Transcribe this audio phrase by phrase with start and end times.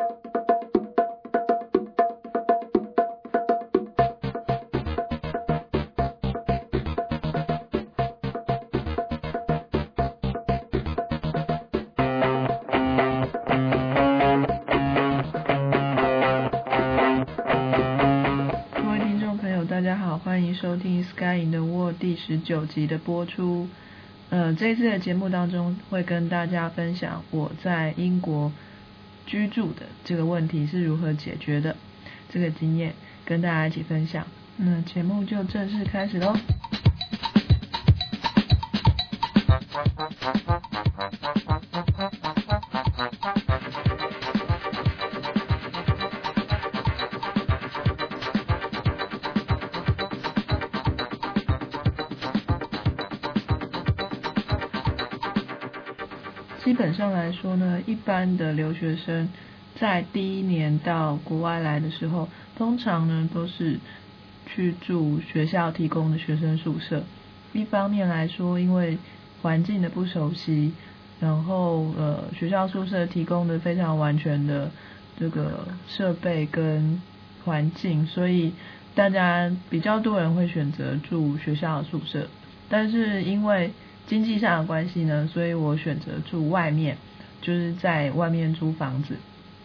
[0.00, 0.06] 各
[18.90, 23.68] 位听众朋友，大家好，欢迎收听《Sky in the World》第十九集的播出。
[24.30, 28.50] 呃，这一次的节目当中会跟大家分享我在英国
[29.30, 31.76] 居住的这个问题是如何解决的，
[32.30, 32.92] 这个经验
[33.24, 34.26] 跟大家一起分享。
[34.56, 36.34] 那节目就正式开始喽。
[56.70, 59.28] 基本上来说呢，一般的留学生
[59.80, 63.80] 在第一年到国外来的时候，通常呢都是
[64.46, 67.02] 去住学校提供的学生宿舍。
[67.52, 68.98] 一方面来说，因为
[69.42, 70.72] 环境的不熟悉，
[71.18, 74.70] 然后呃学校宿舍提供的非常完全的
[75.18, 77.02] 这个设备跟
[77.44, 78.52] 环境，所以
[78.94, 82.28] 大家比较多人会选择住学校的宿舍。
[82.68, 83.72] 但是因为
[84.10, 86.96] 经济上的关系呢，所以我选择住外面，
[87.40, 89.14] 就是在外面租房子。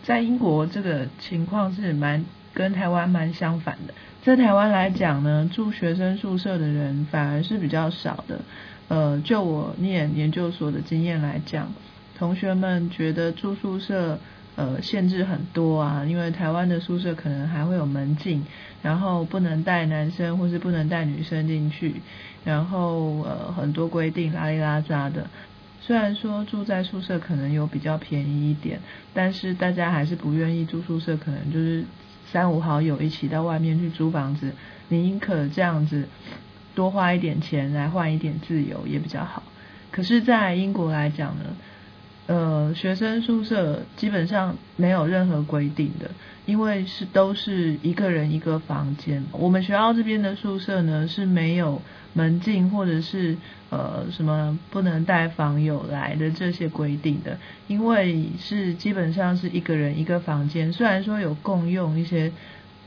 [0.04, 3.96] 在英国这个情况是蛮跟台湾蛮相反的。
[4.22, 8.42] 在台湾来讲呢，住学生宿舍的人反而是比较少的。
[8.88, 11.74] 呃，就我念研究所的经验来讲，
[12.16, 14.20] 同学们觉得住宿舍。
[14.56, 18.46] 呃，限制很多啊，因为台湾的宿舍可能还会有门禁，
[18.82, 22.02] 然后不能带男生或是不能带女生进去，
[22.46, 25.28] 然后呃很多规定拉里拉扎的。
[25.82, 28.80] 虽然说住在宿舍可能有比较便宜一点，
[29.14, 31.84] 但是大家还是不愿意住宿舍，可能就是
[32.32, 34.54] 三五好友一起到外面去租房子，
[34.88, 36.08] 宁可这样子
[36.74, 39.44] 多花一点钱来换一点自由也比较好。
[39.92, 41.44] 可是，在英国来讲呢？
[42.28, 46.10] 呃，学生宿舍基本上没有任何规定的，
[46.48, 49.24] 因为是都是一个人一个房间。
[49.32, 51.82] 我们学校这边的宿舍呢是没有
[52.14, 53.38] 门禁或者是
[53.70, 57.38] 呃什么不能带房友来的这些规定的，
[57.68, 60.74] 因为是基本上是一个人一个房间。
[60.74, 62.32] 虽然说有共用一些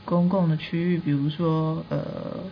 [0.03, 2.43] 公共的区域，比如说呃。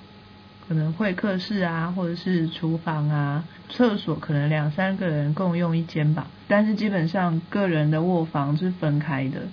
[0.67, 6.27] 可能会客室啊，或者是厨房啊，厕所可能两三个人共用一间吧。
[6.47, 9.43] 但是基本上个人的卧房是分开的，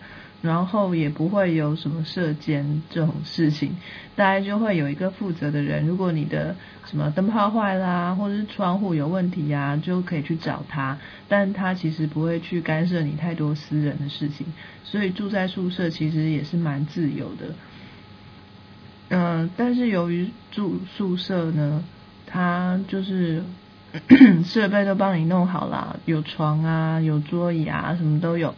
[0.43, 3.77] 然后也不会有什么射间这种事情。
[4.17, 10.99] 大概就会有一个负责的人，如果你的什么灯泡坏啦，或者是窗户有问题呀，就可以去找他。
[11.29, 14.47] 但他其实不会去干涉你太多私人的事情，
[14.83, 17.55] 所以住在宿舍其实也是蛮自由的。
[19.11, 21.85] 嗯，但是由于住宿舍呢，
[22.27, 23.43] 它就是
[24.45, 28.55] 设备都帮你弄好了，有床啊，有桌椅啊，什么都有，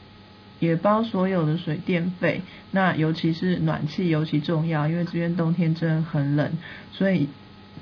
[0.60, 2.42] 也包所有的水电费。
[2.70, 6.52] 那尤其是暖气尤其重要，因为这边冬天真的很冷，
[6.92, 7.28] 所以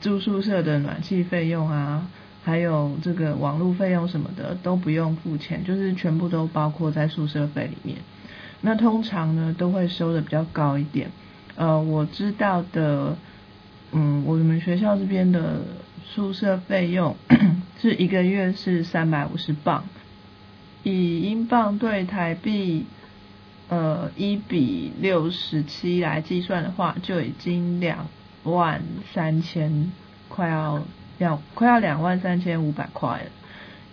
[0.01, 2.09] 住宿舍的暖气费用啊，
[2.43, 7.99] 还有这个网络费用什么的都不用付钱，就是全部都包括在宿舍费里面。
[8.63, 11.11] 那通常呢，都会收的比较高一点。
[11.57, 13.17] 呃，我知道的，
[13.93, 15.61] 嗯，我们学校这边的
[16.05, 17.15] 宿舍费用
[17.81, 19.85] 是一个月是三百五十磅，
[20.83, 22.87] 以英镑对台币，
[23.69, 28.09] 呃，一比六十七来计算的话，就已经两
[28.43, 28.83] 万
[29.13, 29.93] 三千，
[30.29, 30.83] 快要
[31.19, 33.31] 两快要两万三千五百块了，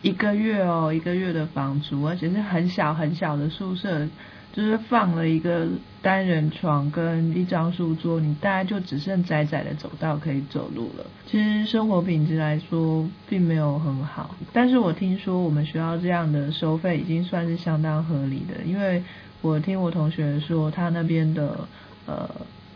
[0.01, 4.07] 一个月哦，一个月的房租，而且是很小很小的宿舍。
[4.53, 5.67] 就是放了一个
[6.01, 11.05] 单人床跟一张书桌，你大概就只剩窄窄的走道可以走路了。
[11.25, 19.01] 其实生活品质来说并没有很好，但是我听说我们学校这样的收费已经算是相当合理的，因为
[19.41, 21.67] 我听我同学说，他那边的
[22.05, 22.29] 呃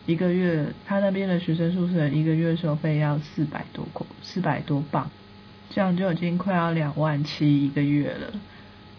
[0.06, 5.10] 一个月，他那边的学生宿舍一个月收费要四百多块，四百多镑，
[5.68, 8.32] 这样就已经快要两万七一个月了。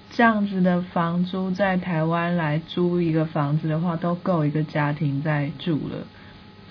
[0.10, 6.08] 这样子的房租在台湾来租一个房子的话，都够一个家庭在住了，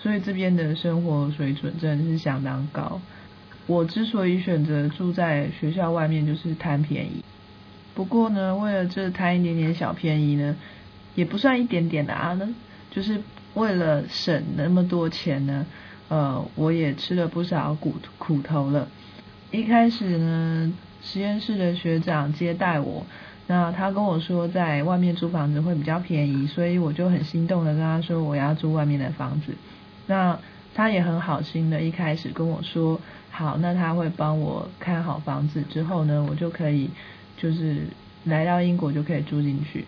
[0.00, 3.00] 所以这边的生活水准真的是相当高。
[3.66, 7.22] 我之所以选择住在学校外面，就是贪便宜。
[7.94, 10.56] 不过呢，为了这贪一点点小便宜呢，
[11.14, 12.54] 也不算一点点的啊，呢
[12.90, 13.20] 就是
[13.54, 15.66] 为了省那么多钱呢，
[16.08, 18.88] 呃，我也吃了不少苦苦头了。
[19.52, 20.72] 一开始呢，
[21.02, 23.06] 实验室的学长接待我。
[23.48, 29.54] 那他跟我说在外面租房子会比较便宜，所以我就很心动的跟他说我要租外面的房子。
[30.06, 30.38] 那
[30.74, 33.00] 他也很好心的，一开始跟我说
[33.30, 36.90] 好，那他会帮我看好房子之后呢，我就可以
[37.36, 37.86] 就是
[38.24, 39.84] 来到英国就可以住进去。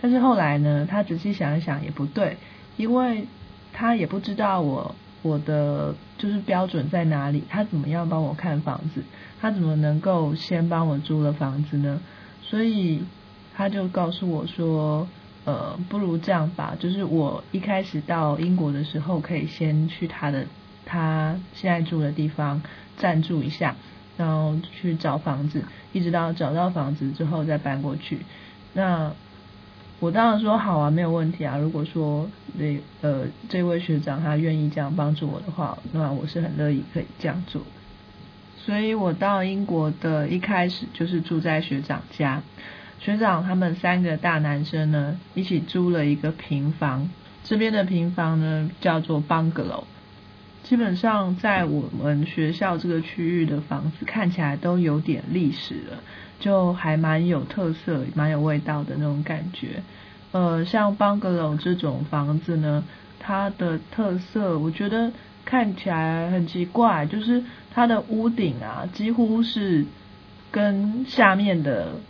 [0.00, 2.36] 但是后来呢，他仔细想一想也不对，
[2.76, 3.26] 因为
[3.72, 9.02] 他也不知道我我的就是标准在哪里，他怎么样帮我看房子，
[9.40, 12.00] 他怎么能够先帮我租了房子呢？
[12.50, 13.04] 所以
[13.54, 15.06] 他就告诉我说，
[15.44, 20.46] 呃，不如这样吧，就是我一开始到英国的时候，可以先去他的
[20.84, 22.60] 他现在住的地方
[22.96, 23.76] 暂住一下，
[24.16, 28.18] 然后去找房子，一直到找到房子之后再搬过去。
[28.72, 29.12] 那
[30.00, 31.56] 我当然说好啊，没有问题啊。
[31.56, 37.62] 如果说那呃这位学长他愿意这样帮助我的话，那我是很乐意可以这样做。
[38.64, 42.42] 所以我到英国的一开始就是住在学长家，
[43.00, 47.08] 学长他们三个大男生呢一起租了一个平房，
[47.42, 49.84] 这边的平房呢叫做 bungalow，
[50.62, 56.02] 基本上在我们学校这个区域的房子看起来都有点历史了，
[56.38, 59.82] 就还蛮有特色、蛮有味道的那种感觉。
[60.32, 62.84] 呃，像 bungalow 这种房子呢，
[63.18, 65.10] 它的特色我觉得
[65.50, 67.42] 看起来很奇怪，就是。
[67.72, 69.86] 它的屋顶啊，几乎是
[70.50, 72.00] 跟下面的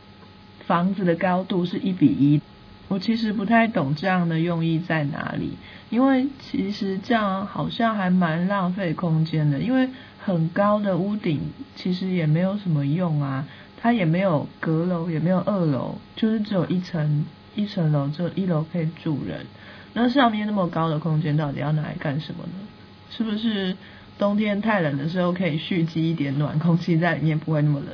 [0.66, 2.40] 房子的高度是一比一。
[2.88, 5.58] 我其实不太懂这样的用意在哪里，
[5.90, 9.58] 因为其实这样好像还蛮浪费空间的。
[9.60, 9.90] 因为
[10.24, 13.46] 很高的屋顶其实也没有什么用啊，
[13.76, 19.44] 它也没有阁楼，也没有二楼，就是只有一层一层楼，只有一楼可以住人。
[19.92, 22.66] 那上面那么高的空间到底要拿来干什么呢？
[23.10, 23.76] 是不是？
[24.18, 27.88] 冬天太冷的时候，可以蓄积一点暖空气在里面，不会那么冷。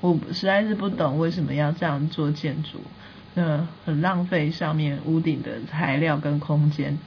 [0.00, 2.80] 我实在是不懂为什么要这样做建筑，
[3.34, 6.98] 那很浪费上面屋顶的材料跟空间。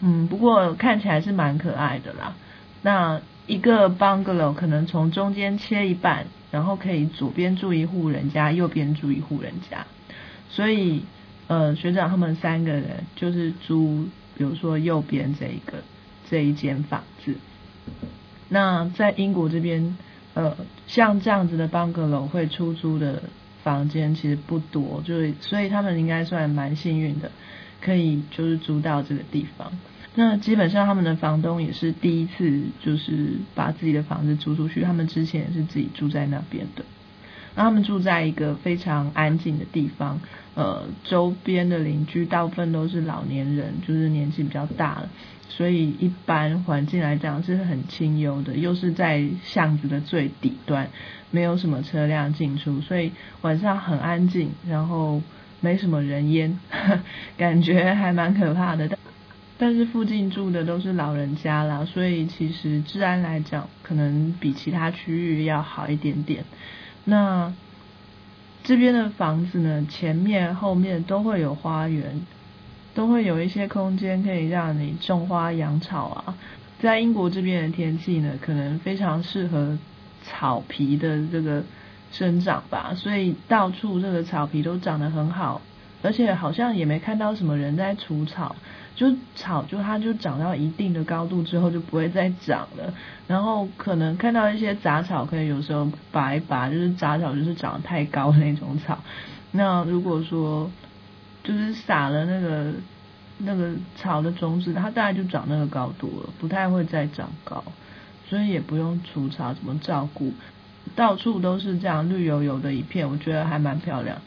[0.00, 2.34] 嗯，不过看起来是蛮可爱的啦。
[2.82, 9.86] 那一个 bungalow 可能从中间切一半，然后可以左边住一户人家，右边住一户人家。
[10.48, 11.04] 所以，
[11.46, 15.74] 呃，学长他们三个人就是租，比如说右边这一个
[16.30, 17.34] 这一间房子。
[18.48, 19.96] 那在英国这边，
[20.34, 23.22] 呃，像这样子的 bungalow 会出租的
[23.62, 27.30] 房间其实不多，就是所以他们应该算蛮幸运的，
[27.80, 29.72] 可以就是租到这个地方。
[30.14, 36.84] 那基本上他们的房东也是第一次就是把自己的房子租出去，他们之前也是自己住在那边的。
[37.54, 40.20] 那他们住在一个非常安静的地方，
[40.54, 45.08] 呃，周边的邻居大部分都是老年人，就是年纪比较大了。
[45.48, 50.88] 所以一般环境来讲是很清幽的，又是在巷子的最底端，
[51.30, 55.22] 没有什么车辆进出，所以晚上很安静，然后
[55.60, 56.58] 没什么人烟，
[57.36, 58.88] 感觉还蛮可怕的。
[58.88, 58.98] 但
[59.58, 66.44] 但是附近住的都是老人家啦，所以其实治安来讲，可能比其他区域要好一点点。
[67.04, 67.52] 那
[68.62, 72.20] 这边的房子呢，前面后面都会有花园。
[72.98, 76.34] 都会有一些空间可以让你种花养草啊，
[76.80, 79.78] 在英国这边的天气呢，可能非常适合
[80.24, 81.62] 草皮的这个
[82.10, 85.60] 生长吧，所以到处这个草皮都长得很好，
[86.02, 88.56] 而且好像也没看到什么人在除草，
[88.96, 92.92] 就草就它就长到一定的高度之后就不会再长了，
[93.28, 98.98] 然后可能看到一些杂草，可以有时候拔一拔，就是杂草就是长得太高的那种草，
[99.52, 100.68] 那如果说。
[101.48, 102.74] 就是撒了那个
[103.38, 107.64] 那个草的种子，它大概就长那个高度了，不太会再长高，
[108.28, 110.34] 所以也不用除草，怎么照顾，
[110.94, 114.18] 到处都是这样绿油油的一片，我觉得还蛮漂亮。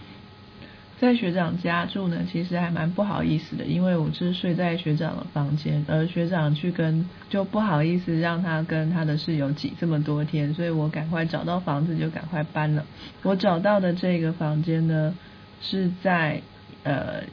[1.00, 12.84] 在学长家住呢，其实还蛮不好意思的，因为我是睡在学长的房间，而学长去跟就不好意思让他跟他的室友挤这么多天，所以我赶快找到房子就赶快搬了。
[13.22, 15.13] 我找到的这个房间呢，
[15.62, 16.42] 是在。
[16.84, 17.24] 呃，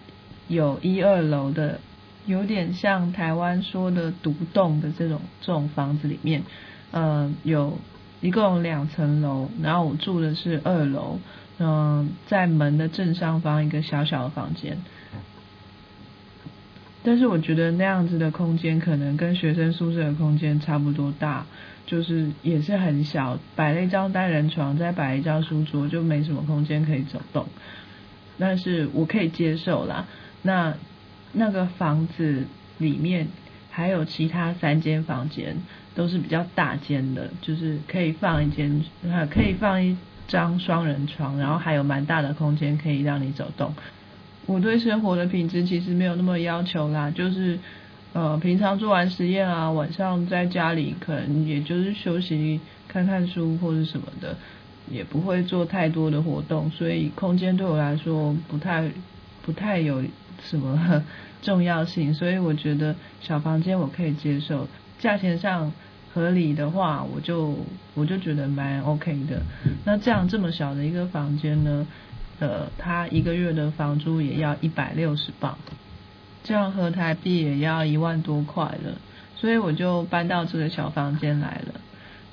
[0.46, 1.80] 有一二楼的，
[2.26, 6.42] 有点像台湾说的独栋的这种这种房子里面，
[6.90, 7.78] 呃，有
[8.20, 11.18] 一共两层楼，然后我住的是二楼，
[11.58, 14.78] 嗯，在门的正上方一个小小的房间，
[17.02, 21.46] 但是我觉得那样子的空间可能跟学生宿舍的空间差不多大，
[21.86, 27.46] 就是也是很小，摆了一张单人床，再摆一张书桌，就没什么空间可以走动。
[28.38, 30.06] 但是我可以接受啦。
[30.42, 30.74] 那
[31.32, 32.46] 那个房子
[32.78, 33.28] 里面
[33.70, 35.56] 还有其他三间房间，
[35.94, 38.84] 都是比较大间的，就是可以放一间，
[39.30, 43.74] 可以放一张双人床，然后还有蛮大的空间可以让你走动。
[44.46, 47.58] 我对生活的品质其实没有那么要求啦，就是
[48.14, 54.36] 呃平常做完实验啊，晚上在家里可能也就是休息看看书或者什么的，
[54.90, 58.90] 也不会做太多的活动，所以空间对我来说不太
[59.42, 60.02] 不太有
[60.42, 61.04] 什么
[61.42, 64.66] 重要性，所以我觉得小房间我可以接受，
[64.98, 65.72] 价钱上。
[66.14, 67.54] 合理的话，我就
[67.94, 69.42] 我就觉得蛮 OK 的。
[69.84, 71.86] 那这样这么小的一个房间呢，
[72.40, 75.54] 呃，它一个月的房租也要一百六十磅，
[76.42, 78.98] 这样合台币也要一万多块了。
[79.36, 81.80] 所以我就搬到这个小房间来了。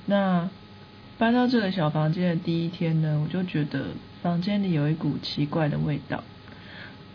[0.06, 0.48] 那
[1.18, 3.86] 搬到这个小房间的第一天呢，我就觉得
[4.22, 6.22] 房间里有一股奇怪的味道。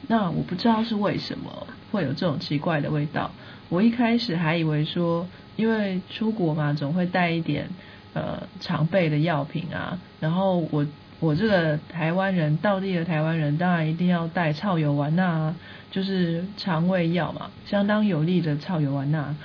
[0.07, 3.31] 那我不知道是为什么会有这种奇怪的味道。
[3.69, 5.27] 我一开始还以为说。
[5.57, 7.67] 因为出国嘛，总会带一点
[8.13, 9.99] 呃常备的药品啊。
[10.19, 10.87] 然后我
[11.19, 15.53] 我这个台湾人，道地的台湾人，当然一定要带草油丸钠，
[15.91, 19.35] 就是肠胃药嘛，相当有力的草油丸钠。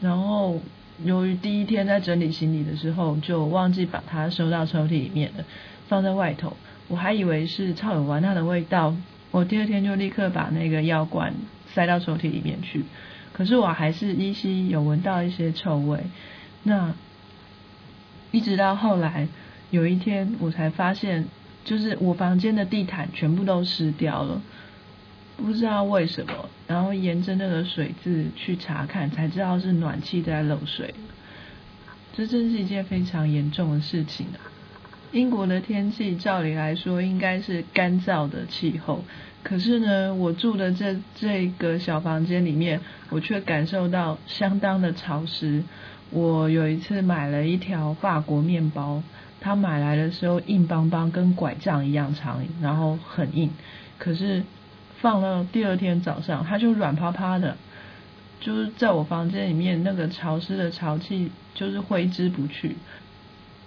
[0.00, 0.60] 然后
[1.04, 5.44] 由于第一天在整理行李的时候，就忘记把它收到抽屉里面了，
[5.88, 6.56] 放在外头。
[6.88, 8.96] 我还以为是超有玩它的味道，
[9.30, 11.34] 我第二天就立刻把那个药罐
[11.72, 12.84] 塞到抽屉里面去。
[13.32, 16.00] 可是我还是依稀有闻到一些臭味，
[16.64, 16.94] 那
[18.32, 19.28] 一直到后来
[19.70, 21.26] 有一天，我才发现，
[21.64, 24.42] 就是我房间的地毯全部都湿掉了，
[25.38, 26.48] 不知道为什么。
[26.66, 30.94] 然后沿着那个水渍去查看，才知道是暖气在漏水。
[32.12, 34.38] 这真是一件非常严重的事情啊！
[35.12, 39.04] 英国的天气照理来说应该是干燥的气候。
[39.44, 45.62] 可是呢，我住的这这个小房间里面，我却感受到相当的潮湿。
[46.10, 49.02] 我有一次买了一条法国面包，
[49.40, 53.50] 它买来的时候硬邦邦，跟拐杖一样长，然后很硬。
[53.96, 54.42] 可是
[55.00, 57.56] 放了第二天早上，它就软趴趴的，
[58.40, 62.76] 就是在我房间里面那个潮湿的潮气就是挥之不去。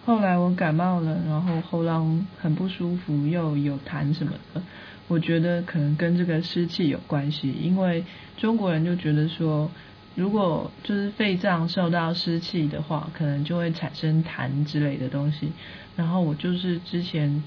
[0.06, 4.62] 后来我感冒了，然后喉咙很不舒服，又有痰什么的。
[5.08, 8.04] 我觉得可能跟这个湿气有关系，因为
[8.38, 9.70] 中国人就觉得说，
[10.16, 15.52] 如果就是肺脏受到湿气的话，可能就会产生痰之类的东西。
[15.96, 17.44] 然后我就是之前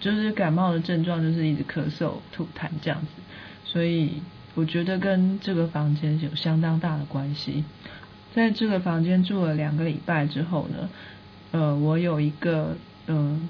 [0.00, 3.08] 就是感冒的症状，就是一直咳嗽、吐痰这样子，
[3.64, 4.22] 所以
[4.54, 7.64] 我觉得跟这个房间有相当大的关系。
[8.34, 10.88] 在这个房间住了两个礼拜之后呢，
[11.52, 12.76] 呃，我有一个
[13.06, 13.48] 嗯。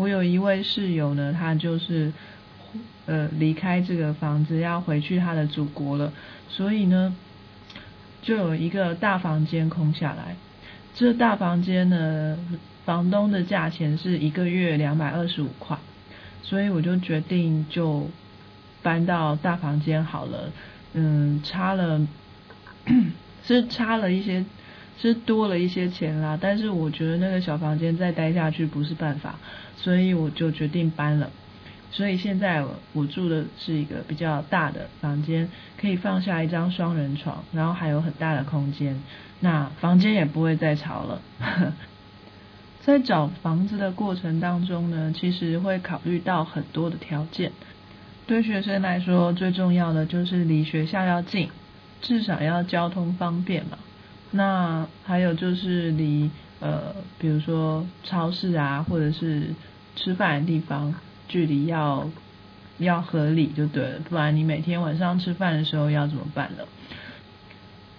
[0.00, 2.12] 我有一位室友呢，他就是
[3.06, 6.12] 呃离开这个房子要回去他的祖国了，
[6.48, 7.16] 所以呢
[8.22, 10.36] 就有一个大房间空下来。
[10.94, 12.38] 这大房间呢，
[12.88, 15.76] 房东的价钱是一个月两百二十五块，
[16.42, 18.08] 所以我就决定就
[18.82, 20.50] 搬到大房间好了。
[20.94, 22.00] 嗯，差了
[23.44, 24.42] 是差了一些，
[24.98, 29.38] 是多了一些钱啦，但是我觉得那个小房间再待下去不是办法。
[29.76, 31.30] 所以我就决定搬了，
[31.90, 32.64] 所以现在
[32.94, 38.98] 我住的是一个比较大的房间，可以放下一张双人床，然后还有很大的空间，
[39.40, 41.20] 那房间也不会再潮了。
[42.88, 47.52] 在找房子的过程当中呢，其实会考虑到很多的条件，
[48.26, 51.50] 对学生来说最重要的就是离学校要近，
[52.00, 53.76] 至少要交通方便嘛。
[54.30, 56.30] 那还有就是离
[56.60, 59.54] 呃，比如说超市啊，或者是
[59.94, 60.94] 吃饭的地方，
[61.28, 62.08] 距离要
[62.78, 66.64] 要合理就对了，不然你每天晚上吃饭的时候要怎么办呢？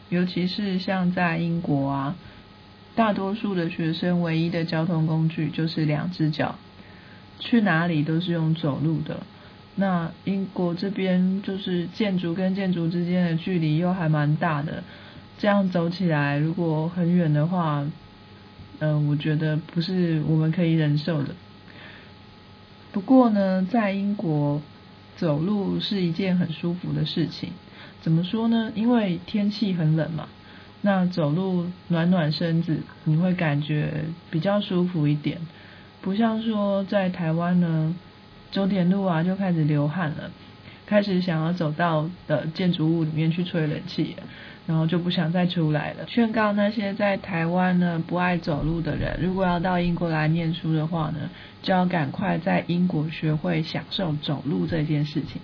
[0.10, 2.16] 尤其是像在英国啊，
[3.00, 6.56] 大多数的学生唯一的交通工具就是两只脚，
[7.40, 9.22] 去哪里都是用走路的。
[9.76, 14.84] 那英国这边就是建筑跟建筑之间的距离又还蛮大的。
[15.38, 17.88] 这样走起来，如果很远的话，
[18.80, 21.34] 嗯，我觉得不是我们可以忍受的。
[22.92, 24.62] 不过呢，在英国
[25.16, 27.52] 走路是一件很舒服的事情。
[28.02, 28.74] 怎么说呢？
[28.76, 30.28] 因为天气很冷嘛，
[30.82, 35.38] 那走路暖暖身子，你会感觉比较舒服一点。
[36.02, 37.96] 不像说在台湾呢，
[38.52, 40.32] 走点路啊就开始流汗了，
[40.86, 44.16] 开始想要走到的建筑物里面去吹冷气。
[44.68, 46.06] 然后就不想再出来了。
[46.06, 51.28] 劝告那些在台湾呢不爱走路的人，如果要到英国来念书的话呢，
[51.64, 55.42] 就要赶快在英国学会享受走路这件事情。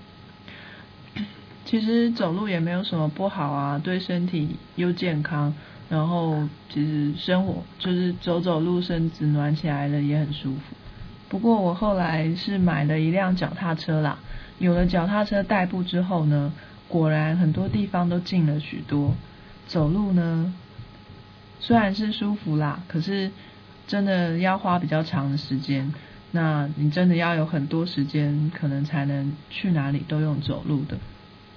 [1.66, 5.54] 其实走路也没有什么不好啊，对身体又健康，
[5.90, 10.76] 然后其实生活就是走走路，身子暖起来了也很舒服。
[11.28, 14.20] 不过我后来是买了一辆脚踏车啦，
[14.60, 16.54] 有了脚踏车代步之后呢，
[16.88, 19.16] 果然很多地方都近了许多。
[19.68, 20.54] 走路呢，
[21.60, 23.32] 虽然是舒服啦，可是
[23.88, 25.92] 真的要花比较长的时间。
[26.32, 30.98] 那你真的要有很多时间，可能才能去哪里都用走路的。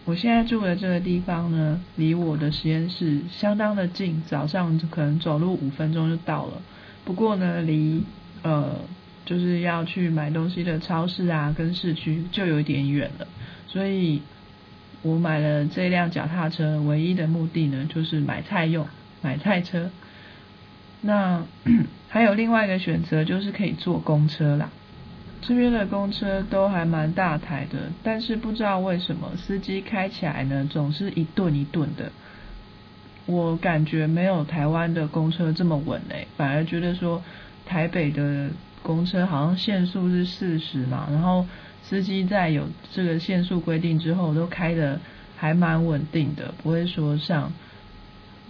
[0.08, 6.62] 我现在住的这个地方呢，离我的实验室相当的近，早上可能走路五分钟就到了。
[7.04, 8.02] 不过呢，离
[8.42, 8.74] 呃
[9.26, 13.26] 就是要去买东西的超市啊，跟市区就有点远了。
[13.66, 14.22] 所以
[15.02, 18.86] 我买了这辆脚踏车，唯一的目的呢，就是买菜用，
[19.20, 19.90] 买菜车。
[21.02, 21.44] 那
[22.08, 24.70] 还有另外一个选择，就是可以坐公车啦。
[25.48, 32.12] 这边的公车都还蛮大台的，但是不知道为什么司机开起来呢，总是一顿一顿的。
[33.24, 37.22] 我感觉没有台湾的公车这么稳诶，反而觉得说
[37.64, 38.50] 台北的
[38.82, 41.46] 公车好像限速是四十嘛，然后
[41.82, 45.00] 司机在有这个限速规定之后，都开的
[45.34, 47.50] 还蛮稳定的，不会说像。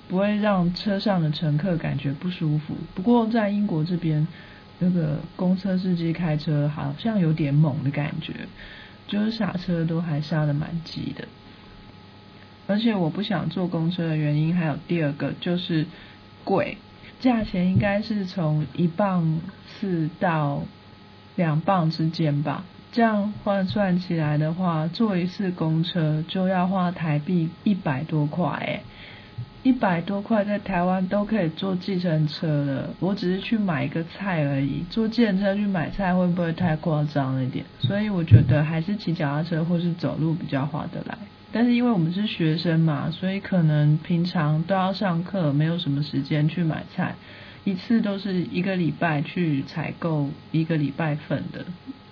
[0.09, 2.75] 不会让车上的乘客感觉不舒服。
[2.95, 4.26] 不过在英国这边，
[4.79, 8.33] 那个公车司机开车好像有点猛的感觉，
[9.07, 11.27] 就是刹车都还刹的蛮急的。
[12.67, 15.87] 而且我不想坐公车的原因还有第二个，就是
[16.45, 16.77] 贵，
[17.19, 20.63] 价钱应该是从一磅四到
[21.35, 22.65] 两磅之间吧。
[22.93, 28.83] 这样换算起来的话，坐一次公车就要花台币一百多块诶。
[29.69, 37.67] 一百多块在台湾都可以坐计程车了，我只是去买一个菜而已，坐计程车去买菜会不会太夸张一点？
[37.79, 41.19] 所以我觉得还是骑脚踏车或是走路比较划得来。
[41.53, 47.15] 但是因为我们是学生嘛，所以可能平常都要上课，没有什么时间去买菜，
[47.65, 51.67] 一次都是一个礼拜去采购一个礼拜份的，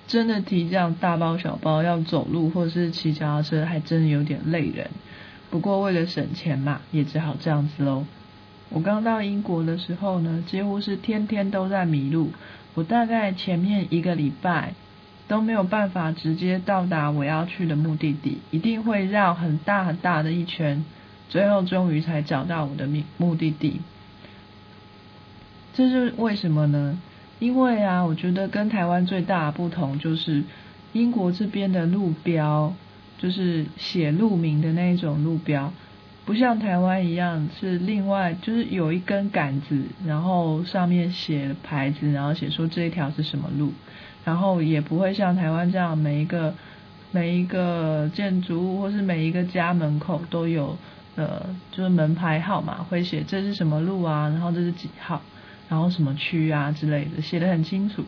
[0.06, 4.90] 真的提这样大包小包要走路或是骑脚踏车，还真的有点累人。
[5.56, 8.04] 不过为了省钱嘛，也只好这样子喽。
[8.68, 12.30] 我刚到英国的时候呢，几乎是天天都在迷路。
[12.74, 14.74] 我大概前面一个礼拜
[15.28, 20.84] 都没有办法直接到达我要去的目的地，一定会绕很大很大的一圈，
[21.30, 23.80] 最后终于才找到我的目目的地。
[25.72, 27.00] 这是为什么呢？
[27.38, 30.44] 因为啊，我觉得跟台湾最大的不同就是
[30.92, 32.74] 英国这边的路标。
[33.18, 35.72] 就是写路名的那一种路标，
[36.24, 43.72] 不像台湾一样是另外就是有一根杆子，然后上面写牌子，然后写说这一条是什么路，
[44.24, 46.54] 然后也不会像台湾这样每一个
[47.10, 50.76] 每一个建筑物或是每一个家门口都有
[51.14, 55.22] 呃就是门牌号码会写这是什么路啊，然后这是几号，
[55.68, 58.04] 然后什么区啊之类的写的很清楚。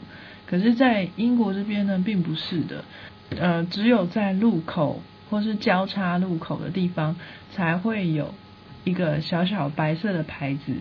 [0.47, 2.83] 可是，在英国这边呢，并不是的。
[3.37, 7.17] 呃，只有在路口或是交叉路口的地方，
[7.53, 8.33] 才会有
[8.85, 10.77] 一个小小白色的牌子，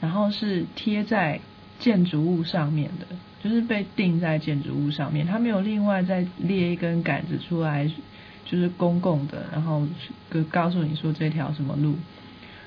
[0.00, 1.40] 然后是贴在
[1.80, 3.06] 建筑物上面的，
[3.42, 5.26] 就是被钉在建筑物上面。
[5.26, 7.90] 它没有另外再列一根杆子出来，
[8.44, 9.84] 就是公共的，然后
[10.30, 11.96] 告告诉你说这条什么路。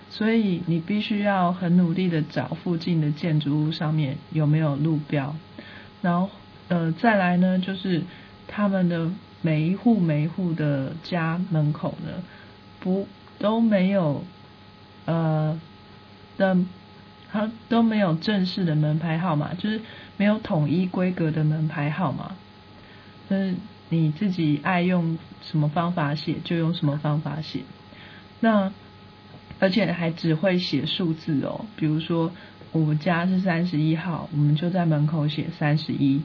[0.10, 5.38] 所以你必须要很努力的找附近的建筑物上面有没有路标，
[6.02, 6.30] 然后
[6.68, 8.02] 呃再来呢就是。
[8.54, 9.10] 他们的
[9.42, 12.22] 每一户每一户的家门口呢，
[12.82, 13.08] 不
[13.40, 14.24] 都没有
[15.06, 15.60] 呃
[16.38, 16.58] 的，
[17.32, 19.80] 它都没有正式的门牌号码，就是
[20.18, 22.34] 没有统一规格的门牌号码，
[23.30, 23.56] 就是
[23.88, 27.62] 你自己爱用什么方法写就用什么方法写，
[28.42, 28.74] 那
[29.60, 32.32] 而且还只会写数字哦，比如说
[32.74, 36.22] 我们家是三十一号，我们就在门口写三十一。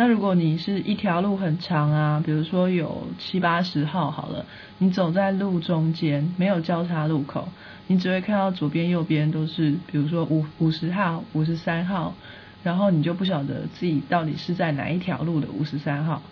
[0.00, 4.46] 那如果你是一条路很长啊，比如说有七八十号好了，
[4.78, 7.48] 你走在路中间，没有交叉路口，
[7.88, 12.14] 你只会看到左边右边都是，比如说五五十号、五十三号，
[12.62, 16.22] 然后你就不晓得自己到底是在哪一条路的五十三号，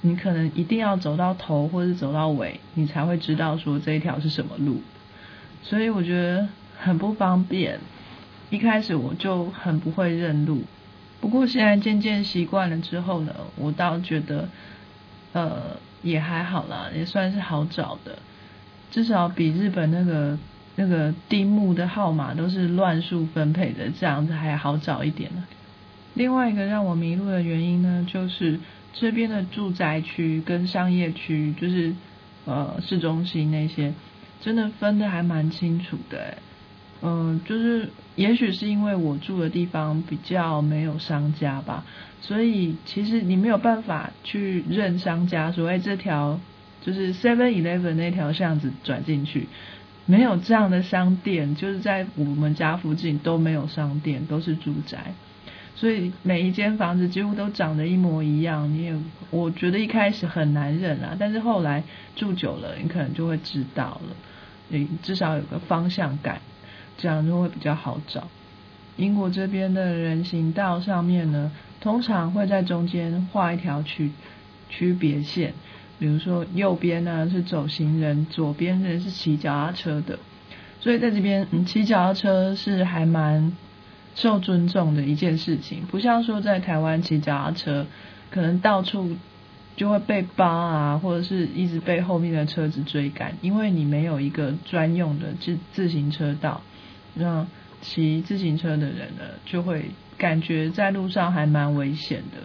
[0.00, 4.82] 你可能一定要走到头或者走到尾，你才会知道说这一条是什么路，
[5.62, 7.78] 所以我觉得很不方便，
[8.50, 10.64] 一开始我就很不会认路。
[11.22, 14.48] 不过现在渐渐习惯了之后呢，我倒觉得，
[15.32, 18.18] 呃，也还好啦，也算是好找的，
[18.90, 20.36] 至少比日本那个
[20.74, 25.44] 那个地目的号码都是乱数分配的这样子还好找一点呢。
[26.14, 28.58] 另外一个让我迷路的原因呢，就是
[28.92, 31.94] 这边的住宅区跟商业区，就是
[32.46, 33.94] 呃市中心那些，
[34.40, 36.36] 真的分的还蛮清楚的。
[37.04, 41.84] 嗯，就是也许是因为我住的地方比较没有商家吧，
[42.20, 46.38] 所以其实你没有办法去认商家，所谓这条
[46.80, 49.48] 就是 Seven Eleven 那条巷子转进去，
[50.06, 55.12] 没有这样的商店，就是在我们家附近都没有商店，都是住宅，
[55.74, 58.72] 所以每一间房子几乎都长得一模一样。
[58.72, 58.94] 你也
[59.30, 61.82] 我觉得一开始很难认啊，但是后来
[62.14, 64.16] 住久了，你可能就会知道了，
[64.68, 66.40] 你至少有个方向感。
[66.98, 68.28] 这样就会比较好找。
[68.96, 71.50] 英国这边的人行道上面呢，
[71.80, 74.10] 通常会在中间画一条区
[74.68, 75.54] 区别线，
[75.98, 80.18] 比如说右边呢是走行人，左边呢是骑脚踏车的。
[80.80, 83.56] 所以在这边，嗯，骑脚踏车是还蛮
[84.14, 87.86] 受尊重的一件事情，不像说在台湾骑脚踏车，
[88.30, 89.16] 可能到处
[89.74, 96.60] 就会被扒啊，或者是一直被后面的车子追赶，因为你没有一个专用的自自行车道。
[97.14, 97.46] 让
[97.80, 99.86] 骑自行车的人呢，就会
[100.18, 102.38] 感觉在路上还蛮危险的。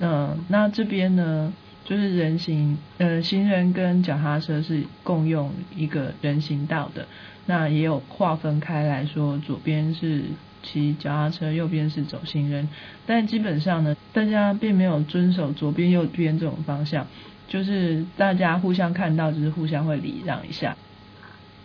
[0.00, 1.52] 嗯，那这边呢，
[1.84, 7.06] 就是人行呃行人跟脚踏车是共用一个人行道的，
[7.46, 10.22] 那也有划分开来说，左边是
[10.62, 12.68] 骑脚踏车，右边是走行人。
[13.06, 17.06] 但基本上呢，大家并没有遵守左边右边这种方向，
[17.48, 20.76] 就是大家互相看到，就是互相会礼让一下。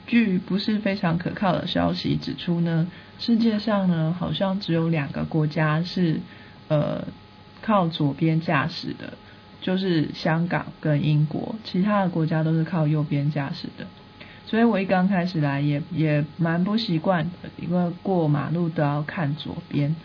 [0.09, 2.87] 据不是非常可靠的消息指出呢，
[3.19, 6.19] 世界上呢好像只有两个国家是
[6.67, 7.07] 呃
[7.61, 9.13] 靠左边驾驶的，
[9.61, 13.85] 就是香港跟英国，其他的国家都是靠右边驾驶的。
[14.47, 19.95] 所以我一刚开始来也也蛮不习惯的，因为过马路都要看左边。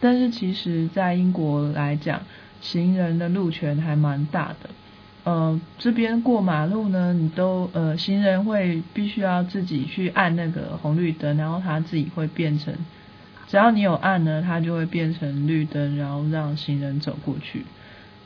[0.00, 2.20] 但是其实，在英国来讲，
[2.60, 4.68] 行人的路权还蛮大的。
[5.26, 12.72] 呃，这边过马路呢，你都呃，行人会必须要自己去按那个红绿灯，然后他自己会变成，
[13.48, 17.64] 只要你有按呢，它就会变成绿灯，然后让行人走过去。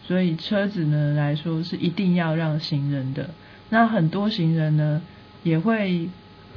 [0.05, 3.31] 所以车子呢来说是一定要让行人的。
[3.71, 5.01] 那很多行人呢
[5.43, 6.11] 也会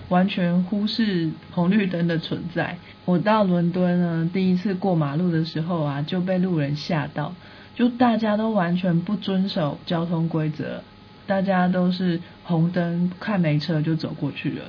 [0.09, 2.77] 完全忽视红绿灯的存在。
[3.05, 7.33] 我到伦敦呢，第一次过马路的时候啊，就被路人吓到。
[7.75, 10.83] 就大家都完全不遵守交通规则，
[11.25, 14.65] 大家都是红灯看没车就走过去了。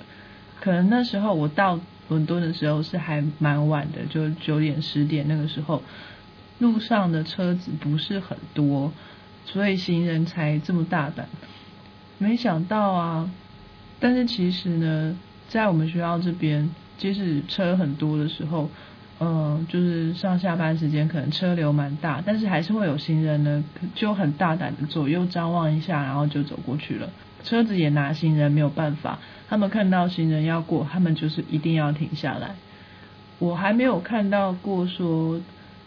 [0.60, 5.82] 可能那时候我到伦敦的时候是还蛮晚的，就九点十点那个时候，
[6.58, 8.90] 路上的车子不是很多，
[9.44, 11.28] 所以行人才这么大胆。
[12.16, 13.30] 没想到啊，
[14.00, 18.70] 但是其实呢，在我们学校这边，即使车很多的时候。
[19.20, 27.08] 嗯，就是上下班时间可能车流蛮大，但是还是会有行人呢，就很大胆的左右张望一下，然后就走过去了。
[27.44, 32.56] 车子也拿行人没有办法，他们看到行人要过，他们就是一定要停下来。
[33.38, 35.40] 我还没有看到过说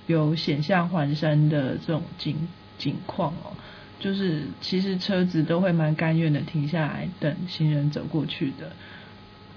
[0.08, 3.52] 有险象环生的这种景景况哦，
[4.00, 8.72] 就是其实车子都会蛮甘愿的停下来等行人走过去的。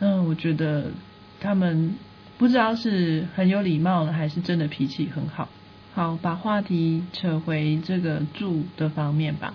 [0.01, 0.87] 嗯，我觉得
[1.39, 1.95] 他们。
[2.41, 5.47] 不知道是很有礼貌呢，还是真的脾气很好。
[5.93, 9.53] 好，把话题扯回这个住的方面吧。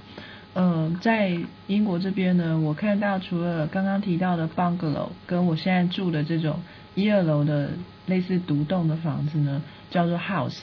[0.53, 6.59] 嗯，在英国这边呢，我看到除了刚刚提到的 bungalow，跟我现在住的这种
[6.93, 7.71] 一二楼的
[8.05, 10.59] 类似独栋的房子呢，叫做 house，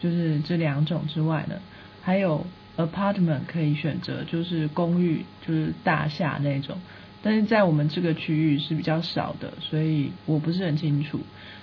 [0.00, 1.54] 就是这两种之外呢，
[2.02, 2.44] 还有
[2.76, 6.76] apartment 可以选择，就是公寓，就是大厦那种。
[7.22, 11.20] 但是在我们这个区域是比较少的，所以我不是很清楚。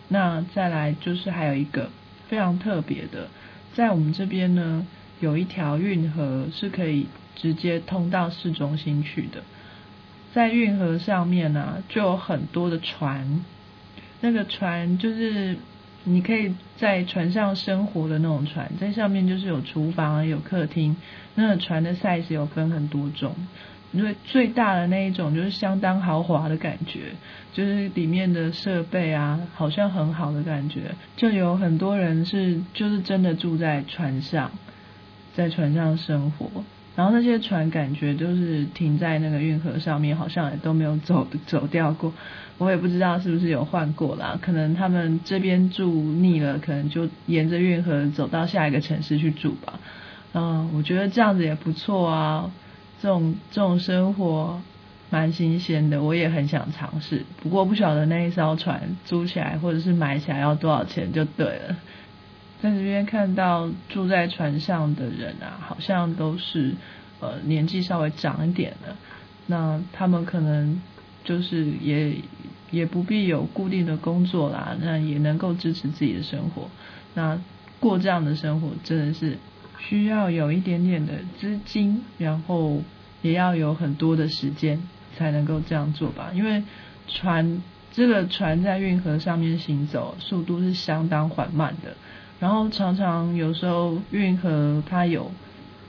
[0.08, 1.90] 那再来就是还有一个
[2.28, 3.30] 非常特别的，
[3.74, 4.86] 在我们这边呢，
[5.20, 9.44] 有一条运河是可以直接通到市中心去的。
[10.34, 13.46] 在运河上面呢，就有很多的船，
[14.20, 15.58] 那个船就是
[16.04, 20.98] 你可以在船上生活的那种船，在上面就是有厨房、有客厅。
[21.36, 23.34] 那个船的 size 有分很多种。
[23.92, 27.14] 因为最大的那一种就是相当豪华的感觉，
[27.54, 30.96] 就是里面的设备啊，好像很好的感觉。
[31.16, 34.52] 就有很多人是就是真的住在船上，
[35.34, 36.50] 在船上生活。
[36.96, 42.14] 然后那些船感觉就是停在那个运河上面，好像也都没有走走掉过。
[42.58, 49.80] 我也不知道是不是有换过啦，可能他们这边住腻了，可能就沿着运河走到下一个城市去住吧。
[50.34, 52.52] 嗯，我觉得这样子也不错啊。
[53.02, 54.62] 这种这种生活
[55.10, 57.26] 蛮新鲜的，我也很想尝试。
[57.42, 61.76] 不过不晓得那一艘船租起来或者是买起来要多少钱就对了。
[62.62, 66.74] 在这边看到住在船上的人啊，好像都是
[67.20, 68.96] 呃年纪稍微长一点的。
[69.48, 70.82] 那他们可能
[71.24, 72.16] 就是也
[72.72, 76.68] 也不必有固定的工作啦，那也能够支持自己的生活。
[77.14, 77.40] 那
[77.80, 79.38] 过这样的生活真的是
[79.88, 82.82] 需要有一点点的资金，然后
[83.22, 84.82] 也要有很多的时间
[85.16, 86.32] 才能够这样做吧。
[86.34, 86.64] 因为
[87.08, 91.96] 船这个船在运河上面行走，速度是相当缓慢的，
[92.40, 95.32] 然后常常有时候运河它有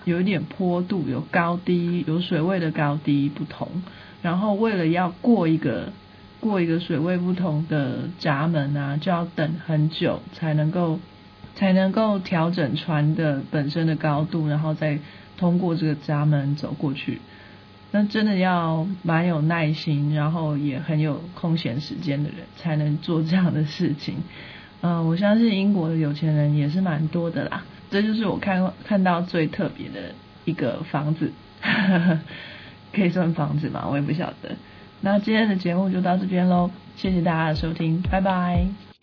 [0.05, 3.83] 有一点坡度，有高低，有水位的高低不同，
[4.21, 5.91] 然后为了要过一个
[6.39, 11.01] 过一个水位不同的闸门啊，就要等很久才能够。
[11.57, 15.01] 才能够调整船的本身的高度，然后再
[15.37, 17.21] 通过这个闸门走过去。
[17.93, 24.17] 那真的要蛮有耐心，然后也很有空闲时间的人才能做这样的事情。
[24.83, 27.65] 嗯， 我相信英国的有钱人也是蛮多的啦。
[27.91, 30.15] 这就是我看看到最特别的
[30.45, 31.33] 一个房子，
[32.93, 33.87] 可以算房子吗？
[33.89, 34.57] 我也不晓得。
[35.01, 38.96] 那今天的节目就到这边喽，谢谢大家的收听，拜拜。